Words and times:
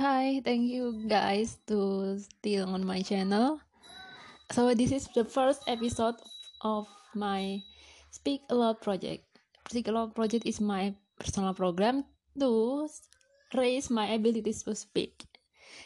hi. 0.00 0.40
Thank 0.40 0.72
you 0.72 0.96
guys 1.04 1.60
to 1.68 2.16
still 2.16 2.72
on 2.72 2.88
my 2.88 3.04
channel. 3.04 3.60
So 4.48 4.72
this 4.72 4.96
is 4.96 5.04
the 5.12 5.28
first 5.28 5.60
episode 5.68 6.16
of 6.64 6.88
my 7.12 7.60
Speak 8.08 8.40
a 8.48 8.56
Lot 8.56 8.80
project. 8.80 9.28
Speak 9.68 9.86
a 9.86 9.92
Lot 9.92 10.16
project 10.16 10.48
is 10.48 10.58
my 10.58 10.96
personal 11.20 11.52
program 11.52 12.08
to 12.40 12.88
raise 13.52 13.92
my 13.92 14.08
abilities 14.16 14.64
to 14.64 14.74
speak. 14.74 15.28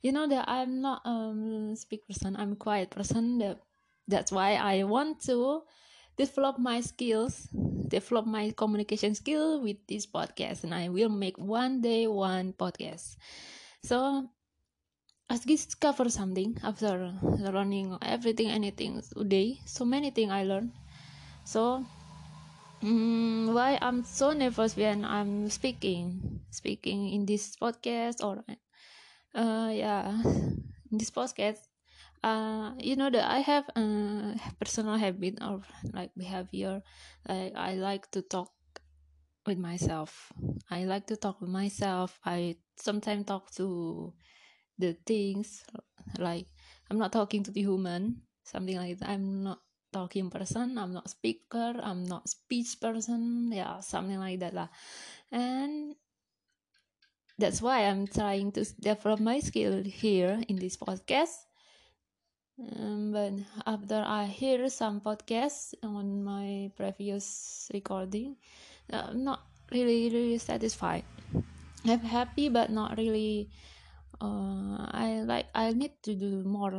You 0.00 0.16
know 0.16 0.26
that 0.26 0.48
I'm 0.48 0.80
not 0.80 1.04
um 1.04 1.76
speak 1.76 2.08
person. 2.08 2.32
I'm 2.32 2.56
quiet 2.56 2.88
person. 2.88 3.44
That 3.44 3.60
that's 4.08 4.32
why 4.32 4.56
I 4.56 4.88
want 4.88 5.20
to 5.28 5.68
develop 6.16 6.56
my 6.56 6.80
skills, 6.80 7.46
develop 7.86 8.24
my 8.24 8.56
communication 8.56 9.14
skill 9.14 9.60
with 9.60 9.78
this 9.84 10.08
podcast, 10.08 10.64
and 10.64 10.72
I 10.72 10.88
will 10.88 11.12
make 11.12 11.36
one 11.36 11.84
day 11.84 12.08
one 12.08 12.56
podcast. 12.56 13.20
So 13.88 14.28
I 15.30 15.38
discover 15.38 16.10
something 16.10 16.58
after 16.62 17.14
learning 17.22 17.96
everything, 18.02 18.48
anything 18.50 19.00
today. 19.16 19.60
So 19.64 19.84
many 19.86 20.10
things 20.10 20.30
I 20.32 20.44
learned. 20.44 20.72
So 21.44 21.84
mm, 22.82 23.54
why 23.54 23.78
I'm 23.82 24.04
so 24.04 24.32
nervous 24.32 24.76
when 24.76 25.04
I'm 25.04 25.50
speaking, 25.50 26.40
speaking 26.50 27.10
in 27.14 27.26
this 27.26 27.56
podcast 27.56 28.22
or 28.24 28.44
uh 29.34 29.70
yeah, 29.72 30.12
in 30.92 30.98
this 30.98 31.10
podcast. 31.10 31.60
Uh, 32.24 32.72
you 32.80 32.96
know 32.96 33.10
that 33.10 33.30
I 33.30 33.40
have 33.40 33.64
a 33.76 34.36
personal 34.60 34.96
habit 34.96 35.38
or 35.42 35.62
like 35.94 36.10
behavior. 36.16 36.82
Like 37.28 37.54
I 37.56 37.74
like 37.74 38.10
to 38.12 38.22
talk 38.22 38.50
with 39.46 39.58
myself. 39.58 40.32
I 40.70 40.84
like 40.84 41.06
to 41.08 41.16
talk 41.16 41.40
with 41.40 41.50
myself. 41.50 42.18
I 42.24 42.56
sometimes 42.76 43.26
talk 43.26 43.50
to 43.56 44.12
the 44.78 44.94
things 45.06 45.64
like 46.18 46.46
I'm 46.90 46.98
not 46.98 47.12
talking 47.12 47.42
to 47.44 47.50
the 47.50 47.62
human, 47.62 48.22
something 48.44 48.76
like 48.76 48.98
that. 48.98 49.08
I'm 49.10 49.42
not 49.42 49.60
talking 49.92 50.30
person, 50.30 50.78
I'm 50.78 50.92
not 50.92 51.10
speaker, 51.10 51.74
I'm 51.82 52.04
not 52.04 52.28
speech 52.28 52.80
person, 52.80 53.50
yeah, 53.52 53.80
something 53.80 54.18
like 54.18 54.40
that 54.40 54.54
lah. 54.54 54.68
And 55.32 55.96
that's 57.38 57.62
why 57.62 57.84
I'm 57.84 58.06
trying 58.06 58.52
to 58.52 58.64
develop 58.80 59.20
my 59.20 59.40
skill 59.40 59.82
here 59.84 60.40
in 60.48 60.56
this 60.56 60.76
podcast. 60.76 61.36
Um, 62.58 63.12
but 63.12 63.32
after 63.66 64.02
I 64.04 64.26
hear 64.26 64.68
some 64.68 65.00
podcasts 65.00 65.74
on 65.82 66.24
my 66.24 66.72
previous 66.76 67.70
recording, 67.72 68.36
I'm 68.90 69.22
not 69.22 69.46
really 69.70 70.10
really 70.10 70.38
satisfied. 70.38 71.04
I'm 71.86 72.00
happy 72.00 72.48
but 72.48 72.70
not 72.70 72.98
really 72.98 73.50
uh, 74.20 74.82
I 74.90 75.22
like 75.22 75.46
I 75.54 75.72
need 75.72 75.94
to 76.02 76.14
do 76.14 76.42
more. 76.42 76.74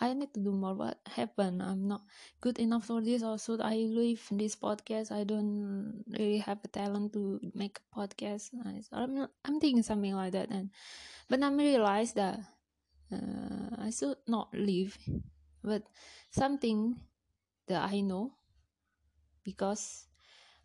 I 0.00 0.12
need 0.12 0.34
to 0.34 0.40
do 0.40 0.52
more. 0.52 0.74
What 0.74 0.98
happened? 1.06 1.62
I'm 1.62 1.86
not 1.86 2.02
good 2.40 2.58
enough 2.58 2.86
for 2.86 3.00
this, 3.00 3.22
should 3.38 3.60
I 3.60 3.86
leave 3.86 4.26
this 4.30 4.56
podcast? 4.56 5.12
I 5.12 5.24
don't 5.24 6.02
really 6.10 6.38
have 6.38 6.58
a 6.64 6.68
talent 6.68 7.12
to 7.14 7.38
make 7.54 7.78
a 7.78 7.86
podcast. 7.94 8.50
I'm 8.92 9.28
I'm 9.44 9.60
thinking 9.60 9.82
something 9.82 10.14
like 10.14 10.32
that, 10.32 10.50
and 10.50 10.70
but 11.28 11.42
I 11.42 11.50
realized 11.54 12.16
that 12.16 12.40
uh, 13.12 13.70
I 13.78 13.90
should 13.90 14.18
not 14.26 14.50
leave, 14.52 14.98
but 15.62 15.86
something 16.30 16.98
that 17.68 17.86
I 17.86 18.00
know 18.02 18.34
because 19.44 20.09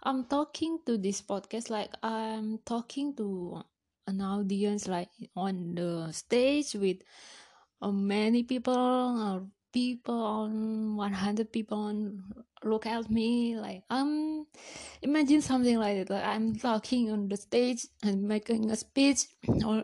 I'm 0.06 0.26
talking 0.26 0.80
to 0.86 0.98
this 0.98 1.22
podcast 1.22 1.70
like 1.70 1.90
I'm 2.04 2.60
talking 2.66 3.16
to 3.18 3.64
an 4.08 4.22
audience 4.22 4.88
like 4.88 5.10
on 5.36 5.74
the 5.76 6.12
stage 6.14 6.76
with 6.76 6.98
uh, 7.82 7.92
many 7.92 8.44
people 8.44 8.78
or 8.78 9.44
people 9.74 10.16
on 10.16 10.96
100 10.96 11.52
people 11.52 11.78
on 11.78 12.24
look 12.64 12.86
at 12.86 13.10
me 13.10 13.58
like 13.58 13.84
um 13.90 14.48
imagine 15.02 15.42
something 15.42 15.78
like 15.78 16.08
that 16.08 16.10
like 16.10 16.24
i'm 16.24 16.56
talking 16.56 17.12
on 17.12 17.28
the 17.28 17.36
stage 17.36 17.86
and 18.02 18.24
making 18.24 18.72
a 18.72 18.76
speech 18.76 19.28
or 19.66 19.84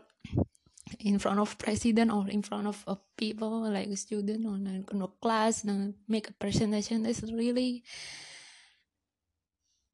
in 1.00 1.18
front 1.18 1.38
of 1.38 1.58
president 1.58 2.10
or 2.10 2.28
in 2.28 2.42
front 2.42 2.66
of 2.66 2.82
a 2.86 2.96
people 3.16 3.70
like 3.70 3.88
a 3.88 3.96
student 3.96 4.46
or 4.46 4.54
in 4.54 5.02
a 5.02 5.08
class 5.20 5.64
and 5.64 5.94
make 6.08 6.28
a 6.28 6.32
presentation. 6.32 7.06
Is 7.06 7.22
really 7.32 7.82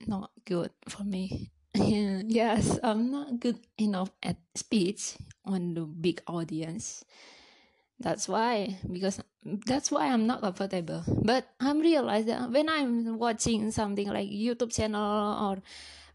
not 0.06 0.30
good 0.44 0.70
for 0.88 1.04
me 1.04 1.50
yes, 1.74 2.78
I'm 2.82 3.10
not 3.10 3.40
good 3.40 3.58
enough 3.78 4.10
at 4.22 4.36
speech 4.54 5.16
on 5.44 5.74
the 5.74 5.82
big 5.82 6.22
audience. 6.26 7.04
That's 8.00 8.28
why, 8.28 8.78
because 8.90 9.20
that's 9.44 9.90
why 9.90 10.08
I'm 10.08 10.26
not 10.26 10.40
comfortable. 10.40 11.02
But 11.06 11.46
I'm 11.60 11.80
realized 11.80 12.28
that 12.28 12.50
when 12.50 12.68
I'm 12.68 13.18
watching 13.18 13.70
something 13.70 14.08
like 14.08 14.28
YouTube 14.28 14.72
channel 14.74 15.36
or 15.38 15.62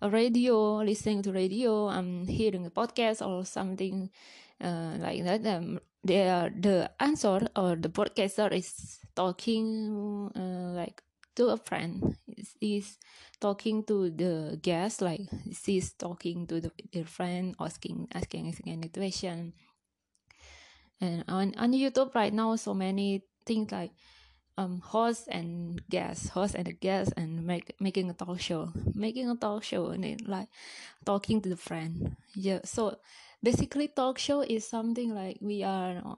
a 0.01 0.09
radio, 0.09 0.77
listening 0.77 1.21
to 1.23 1.31
radio, 1.31 1.87
I'm 1.87 2.25
hearing 2.25 2.65
a 2.65 2.71
podcast 2.71 3.25
or 3.25 3.45
something 3.45 4.09
uh, 4.61 4.95
like 4.99 5.23
that. 5.23 5.45
Um, 5.45 5.79
they 6.03 6.27
are, 6.29 6.49
the 6.49 6.89
answer 6.99 7.47
or 7.55 7.75
the 7.75 7.89
podcaster 7.89 8.51
is 8.51 8.99
talking 9.15 10.31
uh, 10.35 10.75
like 10.75 11.03
to 11.35 11.47
a 11.49 11.57
friend 11.57 12.17
is 12.61 12.97
talking 13.39 13.83
to 13.83 14.09
the 14.09 14.59
guest 14.61 15.01
like 15.01 15.21
she's 15.51 15.93
talking 15.93 16.47
to 16.47 16.61
the 16.61 16.71
their 16.91 17.05
friend 17.05 17.55
asking 17.59 18.07
asking 18.13 18.49
asking 18.49 18.73
any 18.73 18.89
question. 18.89 19.53
And 21.01 21.23
on 21.27 21.53
on 21.57 21.73
youtube 21.73 22.15
right 22.15 22.33
now 22.33 22.55
so 22.55 22.73
many 22.73 23.23
things 23.45 23.71
like 23.71 23.91
um 24.57 24.79
host 24.79 25.27
and 25.29 25.81
guest 25.89 26.29
host 26.29 26.55
and 26.55 26.79
guest 26.79 27.13
and 27.17 27.45
make 27.45 27.75
making 27.79 28.09
a 28.09 28.13
talk 28.13 28.39
show 28.39 28.71
making 28.93 29.29
a 29.29 29.35
talk 29.35 29.63
show 29.63 29.87
and 29.89 30.05
it 30.05 30.27
like 30.27 30.47
talking 31.05 31.41
to 31.41 31.49
the 31.49 31.57
friend. 31.57 32.15
Yeah 32.35 32.59
so 32.63 32.97
basically 33.41 33.87
talk 33.89 34.17
show 34.17 34.41
is 34.41 34.67
something 34.67 35.13
like 35.13 35.37
we 35.41 35.63
are 35.63 36.17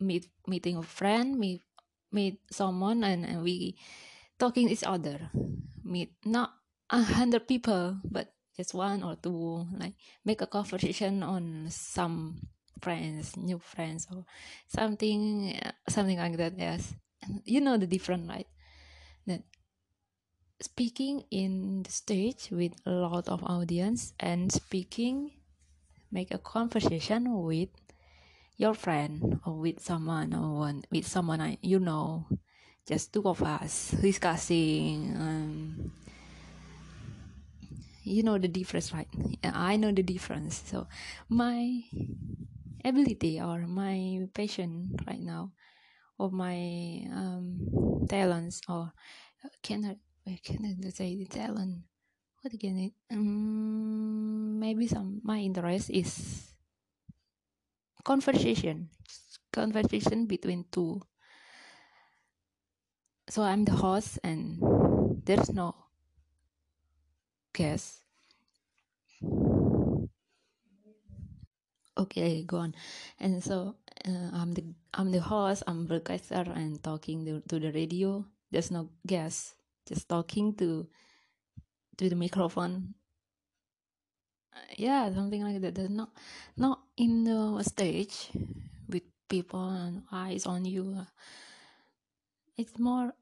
meet 0.00 0.28
meeting 0.46 0.76
a 0.76 0.82
friend 0.82 1.38
meet 1.38 1.62
meet 2.12 2.40
someone 2.50 3.04
and, 3.04 3.24
and 3.24 3.42
we 3.42 3.76
talking 4.42 4.66
each 4.66 4.82
other. 4.82 5.30
Meet 5.86 6.18
not 6.26 6.50
a 6.90 6.98
hundred 6.98 7.46
people 7.46 8.02
but 8.02 8.34
just 8.58 8.74
one 8.74 9.06
or 9.06 9.14
two 9.14 9.64
like 9.78 9.94
make 10.26 10.42
a 10.42 10.50
conversation 10.50 11.22
on 11.22 11.70
some 11.70 12.42
friends 12.82 13.36
new 13.36 13.58
friends 13.62 14.08
or 14.10 14.26
something 14.66 15.54
something 15.88 16.18
like 16.18 16.36
that 16.36 16.58
yes. 16.58 16.92
You 17.46 17.60
know 17.62 17.78
the 17.78 17.86
different 17.86 18.26
right? 18.28 18.50
That 19.30 19.46
speaking 20.60 21.22
in 21.30 21.84
the 21.84 21.92
stage 21.92 22.50
with 22.50 22.74
a 22.84 22.90
lot 22.90 23.28
of 23.28 23.44
audience 23.44 24.12
and 24.18 24.50
speaking 24.50 25.30
make 26.10 26.34
a 26.34 26.38
conversation 26.38 27.30
with 27.46 27.70
your 28.58 28.74
friend 28.74 29.38
or 29.46 29.54
with 29.54 29.78
someone 29.78 30.34
or 30.34 30.58
one 30.66 30.82
with 30.90 31.06
someone 31.06 31.40
I, 31.40 31.58
you 31.62 31.78
know 31.78 32.26
just 32.86 33.12
two 33.12 33.22
of 33.26 33.42
us. 33.42 33.92
Discussing 34.00 35.14
um, 35.16 35.92
you 38.04 38.22
know 38.22 38.38
the 38.38 38.48
difference 38.48 38.92
right? 38.92 39.08
I 39.44 39.76
know 39.76 39.92
the 39.92 40.02
difference. 40.02 40.62
So 40.66 40.86
my 41.28 41.82
ability 42.84 43.40
or 43.40 43.66
my 43.66 44.26
passion 44.34 44.96
right 45.06 45.20
now 45.20 45.52
or 46.18 46.30
my 46.30 47.06
um, 47.10 48.06
talents 48.08 48.60
or 48.68 48.92
can 49.62 49.84
I 50.26 50.38
can 50.42 50.64
I 50.66 50.90
say 50.90 51.16
the 51.16 51.26
talent? 51.26 51.82
What 52.42 52.54
again 52.54 52.78
it 52.78 52.94
um, 53.14 54.58
maybe 54.58 54.86
some 54.86 55.20
my 55.22 55.38
interest 55.38 55.90
is 55.90 56.52
conversation. 58.04 58.90
Conversation 59.52 60.26
between 60.26 60.64
two 60.72 61.02
so 63.28 63.42
I'm 63.42 63.64
the 63.64 63.72
host 63.72 64.18
and 64.24 64.58
there's 65.24 65.50
no 65.52 65.74
guest. 67.52 67.98
Okay, 71.96 72.42
go 72.44 72.58
on. 72.58 72.74
And 73.20 73.42
so 73.44 73.76
uh, 74.08 74.30
I'm 74.32 74.52
the 74.54 74.64
I'm 74.94 75.10
the 75.12 75.20
host. 75.20 75.62
I'm 75.66 75.86
broadcaster 75.86 76.44
and 76.54 76.82
talking 76.82 77.24
to, 77.26 77.40
to 77.48 77.60
the 77.60 77.70
radio. 77.72 78.24
There's 78.50 78.70
no 78.70 78.88
guest, 79.06 79.54
just 79.86 80.08
talking 80.08 80.54
to 80.56 80.88
to 81.98 82.08
the 82.08 82.16
microphone. 82.16 82.94
Uh, 84.54 84.60
yeah, 84.76 85.12
something 85.12 85.42
like 85.44 85.60
that. 85.60 85.74
There's 85.74 85.90
not 85.90 86.10
not 86.56 86.80
in 86.96 87.24
the 87.24 87.62
stage 87.62 88.30
with 88.88 89.04
people 89.28 89.68
and 89.68 90.02
eyes 90.10 90.46
on 90.46 90.64
you. 90.64 91.06
It's 92.56 92.78
more 92.78 93.12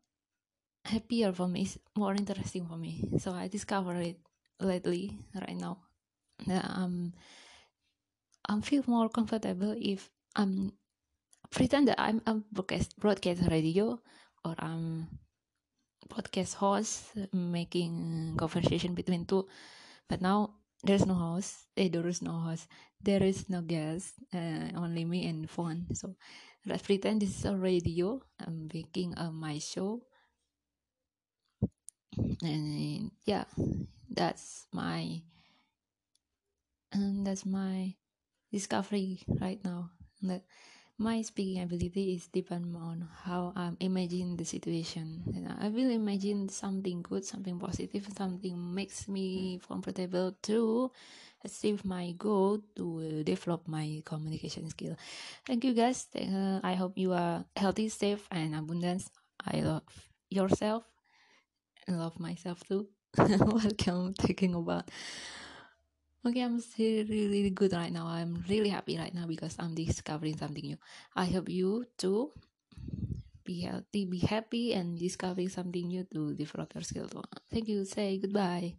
happier 0.85 1.33
for 1.33 1.49
me, 1.49 1.63
it's 1.63 1.79
more 1.97 2.15
interesting 2.15 2.67
for 2.67 2.77
me. 2.77 3.05
So 3.19 3.33
I 3.33 3.49
discovered 3.49 4.01
it 4.01 4.19
lately, 4.61 5.19
right 5.35 5.57
now. 5.57 5.79
Um, 6.49 7.13
I 8.47 8.61
feel 8.61 8.85
more 8.87 9.09
comfortable 9.09 9.75
if 9.81 10.11
I'm 10.37 10.73
pretend 11.51 11.89
that 11.89 12.01
I'm 12.01 12.23
a 12.27 12.35
broadcast 12.53 12.99
broadcast 13.01 13.43
radio 13.51 14.01
or 14.45 14.55
I'm 14.59 15.09
podcast 16.09 16.55
host 16.57 17.13
making 17.33 18.35
conversation 18.37 18.95
between 18.95 19.25
two 19.27 19.47
but 20.09 20.21
now 20.21 20.55
there's 20.85 21.07
no 21.07 21.15
host 21.15 21.69
eh, 21.77 21.89
there 21.89 22.07
is 22.07 22.23
no 22.23 22.33
host 22.47 22.69
there 23.03 23.23
is 23.23 23.49
no 23.51 23.61
guest 23.63 24.15
uh, 24.35 24.69
only 24.77 25.05
me 25.05 25.27
and 25.29 25.49
phone 25.51 25.87
so 25.95 26.15
pretend 26.79 27.23
this 27.23 27.39
is 27.39 27.45
a 27.45 27.57
radio. 27.57 28.21
I'm 28.39 28.71
making 28.73 29.17
uh, 29.19 29.31
my 29.33 29.59
show. 29.59 30.03
And 32.43 33.11
yeah 33.25 33.45
that's 34.11 34.67
my 34.73 35.23
and 36.93 37.27
that's 37.27 37.47
my 37.47 37.95
discovery 38.53 39.23
right 39.41 39.61
now. 39.65 39.91
That 40.23 40.43
my 41.01 41.23
speaking 41.25 41.63
ability 41.65 42.15
is 42.15 42.29
depend 42.29 42.77
on 42.77 43.09
how 43.25 43.53
I'm 43.57 43.77
imagine 43.81 44.37
the 44.37 44.45
situation. 44.45 45.25
And 45.35 45.49
I 45.49 45.69
will 45.73 45.91
imagine 45.91 46.49
something 46.51 47.01
good, 47.03 47.25
something 47.25 47.59
positive, 47.59 48.07
something 48.17 48.57
makes 48.75 49.09
me 49.09 49.59
comfortable 49.67 50.37
to 50.53 50.93
achieve 51.45 51.85
my 51.85 52.13
goal 52.19 52.61
to 52.77 53.25
develop 53.25 53.67
my 53.67 54.03
communication 54.05 54.69
skill. 54.69 54.97
Thank 55.47 55.65
you 55.65 55.73
guys. 55.73 56.07
Uh, 56.15 56.61
I 56.63 56.75
hope 56.75 56.99
you 56.99 57.13
are 57.15 57.45
healthy, 57.57 57.89
safe, 57.89 58.29
and 58.31 58.55
abundance. 58.55 59.09
I 59.41 59.61
love 59.65 59.89
yourself 60.29 60.85
and 61.87 61.99
love 61.99 62.19
myself 62.21 62.63
too. 62.69 62.89
Welcome 63.19 64.15
talking 64.15 64.55
about 64.55 64.89
okay 66.27 66.43
i'm 66.43 66.61
really, 66.79 67.29
really 67.29 67.51
good 67.51 67.73
right 67.73 67.93
now. 67.93 68.07
I'm 68.07 68.45
really 68.49 68.69
happy 68.69 68.99
right 68.99 69.15
now 69.15 69.27
because 69.27 69.57
i'm 69.59 69.75
discovering 69.75 70.37
something 70.37 70.65
new. 70.65 70.79
I 71.17 71.27
hope 71.27 71.49
you 71.49 71.87
too 71.97 72.33
be 73.45 73.63
healthy 73.63 74.05
be 74.05 74.19
happy 74.19 74.75
and 74.75 74.99
discovering 74.99 75.49
something 75.49 75.89
new 75.89 76.05
to 76.13 76.35
develop 76.35 76.75
your 76.75 76.83
skill 76.85 77.09
thank 77.51 77.69
you. 77.69 77.85
Say 77.85 78.19
goodbye 78.19 78.77